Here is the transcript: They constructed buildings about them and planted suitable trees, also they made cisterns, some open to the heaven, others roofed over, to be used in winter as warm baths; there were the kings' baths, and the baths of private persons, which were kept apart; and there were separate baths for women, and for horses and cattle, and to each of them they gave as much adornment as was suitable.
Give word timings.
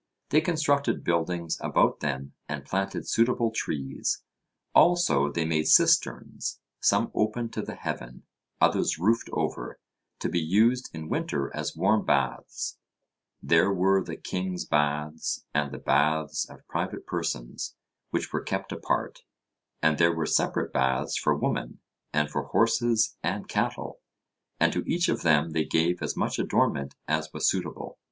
They 0.29 0.41
constructed 0.41 1.03
buildings 1.03 1.59
about 1.61 1.99
them 1.99 2.33
and 2.49 2.65
planted 2.65 3.07
suitable 3.07 3.51
trees, 3.51 4.23
also 4.73 5.31
they 5.31 5.45
made 5.45 5.67
cisterns, 5.67 6.59
some 6.79 7.11
open 7.13 7.49
to 7.49 7.61
the 7.61 7.75
heaven, 7.75 8.23
others 8.59 8.97
roofed 8.97 9.29
over, 9.31 9.79
to 10.17 10.27
be 10.27 10.39
used 10.39 10.89
in 10.91 11.07
winter 11.07 11.55
as 11.55 11.75
warm 11.75 12.03
baths; 12.03 12.79
there 13.43 13.71
were 13.71 14.03
the 14.03 14.15
kings' 14.15 14.65
baths, 14.65 15.45
and 15.53 15.71
the 15.71 15.77
baths 15.77 16.49
of 16.49 16.67
private 16.67 17.05
persons, 17.05 17.75
which 18.09 18.33
were 18.33 18.41
kept 18.41 18.71
apart; 18.71 19.19
and 19.83 19.99
there 19.99 20.15
were 20.15 20.25
separate 20.25 20.73
baths 20.73 21.15
for 21.15 21.35
women, 21.35 21.79
and 22.11 22.31
for 22.31 22.45
horses 22.45 23.17
and 23.21 23.47
cattle, 23.47 23.99
and 24.59 24.73
to 24.73 24.81
each 24.87 25.07
of 25.09 25.21
them 25.21 25.51
they 25.51 25.63
gave 25.63 26.01
as 26.01 26.17
much 26.17 26.39
adornment 26.39 26.95
as 27.07 27.29
was 27.31 27.47
suitable. 27.47 27.99